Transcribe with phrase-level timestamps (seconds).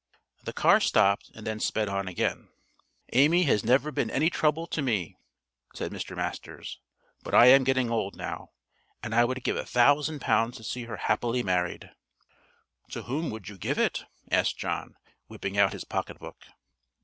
[0.43, 2.47] The car stopped and then sped on again.
[3.13, 5.15] "Amy has never been any trouble to me,"
[5.75, 6.15] said Mr.
[6.15, 6.79] Masters,
[7.21, 8.49] "but I am getting old now,
[9.03, 11.91] and I would give a thousand pounds to see her happily married."
[12.89, 14.95] "To whom would you give it?" asked John,
[15.27, 16.45] whipping out his pocket book.